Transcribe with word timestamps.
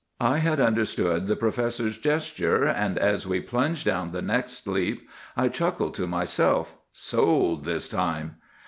"I 0.19 0.39
had 0.39 0.59
understood 0.59 1.27
the 1.27 1.35
professor's 1.35 1.95
gesture; 1.95 2.63
and, 2.65 2.97
as 2.97 3.27
we 3.27 3.39
plunged 3.39 3.85
down 3.85 4.13
the 4.13 4.21
next 4.23 4.67
leap, 4.67 5.07
I 5.37 5.47
chuckled 5.47 5.93
to 5.93 6.07
myself, 6.07 6.75
'Sold 6.91 7.65
this 7.65 7.87
time! 7.87 8.37